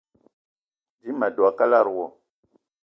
[1.01, 2.05] Dím ma dwé a kalada wo